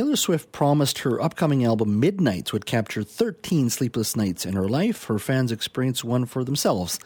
[0.00, 5.04] Taylor Swift promised her upcoming album Midnights would capture 13 sleepless nights in her life.
[5.04, 6.98] Her fans experienced one for themselves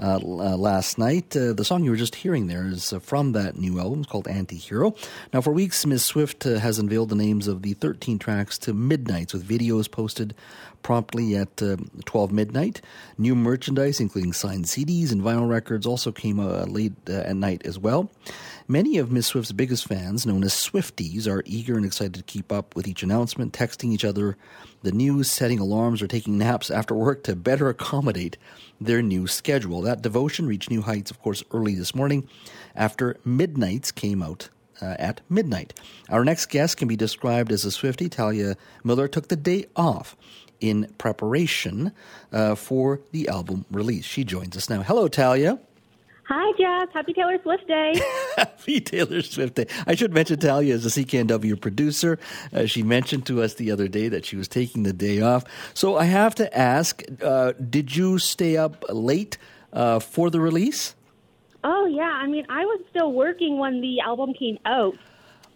[0.00, 1.36] uh, uh, last night.
[1.36, 4.00] Uh, the song you were just hearing there is uh, from that new album.
[4.00, 4.96] It's called Antihero.
[5.30, 6.06] Now, for weeks, Ms.
[6.06, 10.34] Swift uh, has unveiled the names of the 13 tracks to Midnights with videos posted
[10.82, 12.80] promptly at uh, 12 midnight.
[13.16, 18.10] New merchandise, including signed CDs and vinyl records, also came late at night as well.
[18.70, 19.26] Many of Ms.
[19.28, 23.02] Swift's biggest fans, known as Swifties, are eager and excited to keep up with each
[23.02, 24.36] announcement, texting each other
[24.82, 28.36] the news, setting alarms, or taking naps after work to better accommodate
[28.80, 29.80] their new schedule.
[29.80, 32.28] That devotion reached new heights, of course, early this morning
[32.76, 34.50] after Midnights came out
[34.80, 35.78] uh, at midnight.
[36.08, 38.10] Our next guest can be described as a Swiftie.
[38.10, 40.16] Talia Miller took the day off
[40.60, 41.92] in preparation
[42.32, 44.04] uh, for the album release.
[44.04, 44.82] She joins us now.
[44.82, 45.58] Hello, Talia.
[46.28, 46.92] Hi, Jeff.
[46.92, 47.94] Happy Taylor Swift Day.
[48.36, 49.66] Happy Taylor Swift Day.
[49.86, 52.18] I should mention Talia is a CKNW producer.
[52.52, 55.44] Uh, she mentioned to us the other day that she was taking the day off.
[55.72, 59.38] So I have to ask uh, did you stay up late
[59.72, 60.94] uh, for the release?
[61.64, 62.02] Oh, yeah.
[62.02, 64.98] I mean, I was still working when the album came out.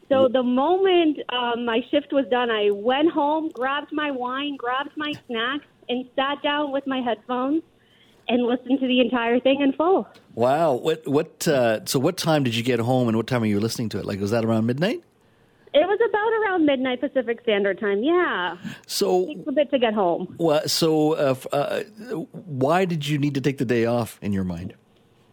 [0.09, 4.97] So the moment um, my shift was done, I went home, grabbed my wine, grabbed
[4.97, 7.63] my snacks, and sat down with my headphones
[8.29, 10.07] and listened to the entire thing in full.
[10.35, 10.75] Wow.
[10.75, 13.61] What what uh, so what time did you get home and what time were you
[13.61, 14.05] listening to it?
[14.05, 15.03] Like was that around midnight?
[15.75, 18.03] It was about around midnight Pacific Standard Time.
[18.03, 18.57] Yeah.
[18.87, 20.35] So it takes a bit to get home.
[20.39, 21.81] Well, so uh, uh,
[22.33, 24.75] why did you need to take the day off in your mind?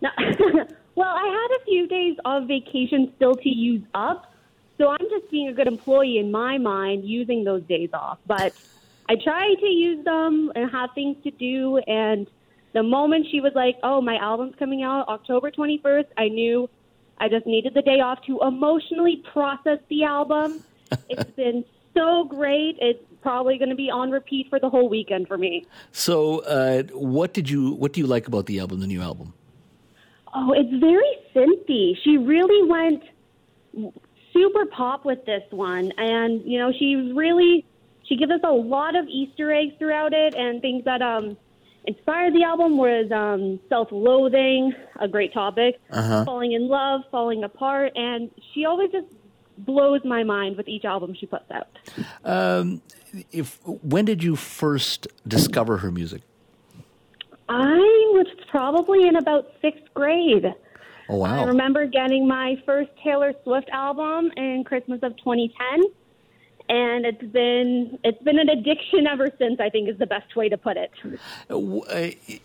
[0.01, 0.09] No,
[0.95, 4.28] well, I had a few days of vacation still to use up,
[4.79, 8.17] so I'm just being a good employee in my mind, using those days off.
[8.25, 8.53] But
[9.07, 12.27] I try to use them and have things to do, and
[12.73, 16.69] the moment she was like, "Oh, my album's coming out October 21st," I knew
[17.17, 20.63] I just needed the day off to emotionally process the album.
[21.09, 22.77] it's been so great.
[22.79, 25.65] It's probably going to be on repeat for the whole weekend for me.
[25.91, 29.33] So, uh, what did you what do you like about the album, the new album?
[30.33, 31.97] Oh, it's very synthy.
[32.03, 33.03] She really went
[34.39, 37.65] super pop with this one, and you know, she really
[38.05, 41.37] she gives us a lot of Easter eggs throughout it and things that um
[41.85, 46.25] inspired the album was um, self-loathing, a great topic, uh-huh.
[46.25, 49.07] falling in love, falling apart, and she always just
[49.59, 51.67] blows my mind with each album she puts out.
[52.23, 52.81] Um,
[53.31, 56.21] if when did you first discover her music?
[57.49, 57.77] I
[58.13, 60.53] was probably in about sixth grade.
[61.09, 61.43] Oh wow!
[61.43, 65.91] I remember getting my first Taylor Swift album in Christmas of 2010
[66.69, 69.59] and it's been it's been an addiction ever since.
[69.59, 70.91] I think is the best way to put it.
[71.49, 71.57] Uh,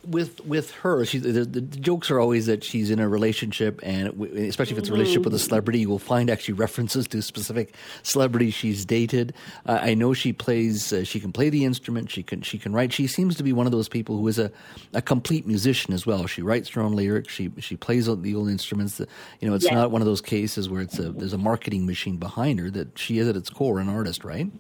[0.07, 4.09] with with her, she, the, the, jokes are always that she's in a relationship, and
[4.37, 7.75] especially if it's a relationship with a celebrity, you will find actually references to specific
[8.03, 9.35] celebrities she's dated.
[9.67, 12.11] Uh, I know she plays; uh, she can play the instrument.
[12.11, 12.95] She can she can write.
[12.95, 14.51] She seems to be one of those people who is a,
[14.95, 16.27] a complete musician as well.
[16.27, 17.31] She writes her own lyrics.
[17.31, 19.01] She she plays the old instruments.
[19.41, 19.75] You know, it's yes.
[19.75, 22.71] not one of those cases where it's a there's a marketing machine behind her.
[22.71, 24.51] That she is at its core an artist right?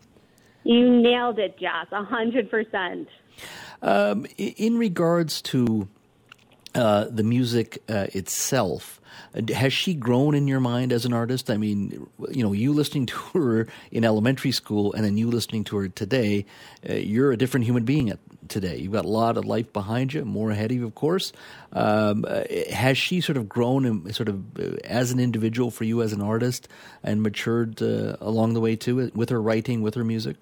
[0.64, 1.56] You nailed it,
[1.92, 3.08] hundred percent.
[3.82, 5.88] Um, in regards to
[6.74, 9.00] uh, the music uh, itself,
[9.52, 11.50] has she grown in your mind as an artist?
[11.50, 15.64] I mean, you know, you listening to her in elementary school and then you listening
[15.64, 16.46] to her today,
[16.88, 18.12] uh, you're a different human being
[18.48, 18.76] today.
[18.76, 21.32] You've got a lot of life behind you, more ahead of you, of course.
[21.72, 22.42] Um, uh,
[22.72, 26.20] has she sort of grown sort of uh, as an individual for you as an
[26.20, 26.68] artist
[27.02, 30.36] and matured along the way too with her writing, with her music?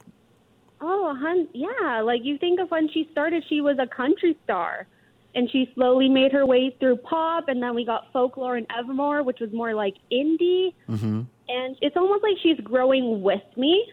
[0.81, 2.01] Oh, hun- yeah.
[2.01, 4.87] Like you think of when she started, she was a country star
[5.35, 9.23] and she slowly made her way through pop and then we got folklore and evermore
[9.23, 10.75] which was more like indie.
[10.89, 11.23] Mm-hmm.
[11.49, 13.85] and it's almost like she's growing with me.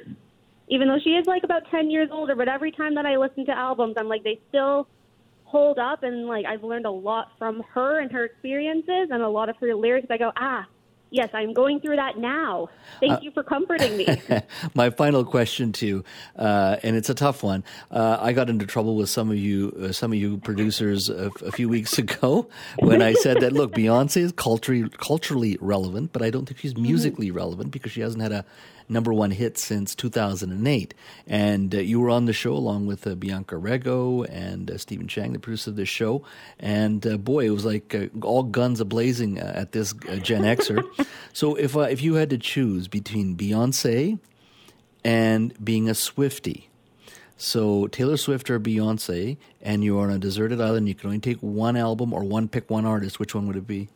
[0.71, 3.45] Even though she is like about 10 years older but every time that i listen
[3.45, 4.87] to albums i'm like they still
[5.43, 9.29] hold up and like i've learned a lot from her and her experiences and a
[9.29, 10.07] lot of her lyrics.
[10.09, 10.65] I go ah
[11.11, 12.69] Yes, I'm going through that now.
[12.99, 14.21] Thank uh, you for comforting me.
[14.75, 16.03] my final question to you,
[16.35, 17.63] uh, and it's a tough one.
[17.89, 21.31] Uh, I got into trouble with some of you, uh, some of you producers a,
[21.45, 22.47] a few weeks ago
[22.79, 26.73] when I said that look, Beyonce is culturally culturally relevant, but I don't think she's
[26.73, 26.83] mm-hmm.
[26.83, 27.37] musically mm-hmm.
[27.37, 28.45] relevant because she hasn't had a
[28.89, 30.93] number one hit since 2008.
[31.27, 35.07] And uh, you were on the show along with uh, Bianca Rego and uh, Stephen
[35.07, 36.23] Chang, the producer of this show.
[36.59, 40.43] And uh, boy, it was like uh, all guns a blazing uh, at this Gen
[40.43, 40.83] Xer.
[41.33, 44.19] so if uh, if you had to choose between Beyonce
[45.03, 46.65] and being a Swiftie,
[47.37, 51.39] so Taylor Swift or Beyonce, and you're on a deserted island, you can only take
[51.39, 53.19] one album or one pick one artist.
[53.19, 53.89] Which one would it be?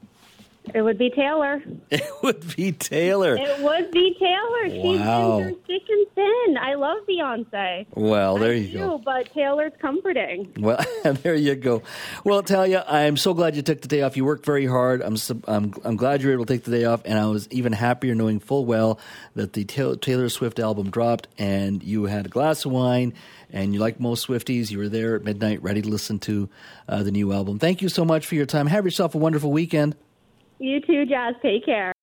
[0.73, 1.61] It would be Taylor.
[1.91, 3.35] It would be Taylor.
[3.35, 4.69] It would be Taylor.
[4.69, 5.39] She's Wow.
[5.39, 6.57] in thick and thin.
[6.57, 7.85] I love Beyonce.
[7.93, 8.97] Well, there I you do, go.
[9.03, 10.51] but Taylor's comforting.
[10.57, 11.83] Well, there you go.
[12.23, 14.15] Well, Talia, I'm so glad you took the day off.
[14.17, 15.01] You worked very hard.
[15.01, 15.17] I'm
[15.47, 17.73] I'm I'm glad you were able to take the day off, and I was even
[17.73, 18.99] happier knowing full well
[19.35, 23.13] that the Taylor Swift album dropped, and you had a glass of wine,
[23.51, 26.49] and you like most Swifties, you were there at midnight, ready to listen to
[26.87, 27.59] uh, the new album.
[27.59, 28.65] Thank you so much for your time.
[28.67, 29.95] Have yourself a wonderful weekend.
[30.59, 31.35] You too, Jazz.
[31.41, 31.93] Take care.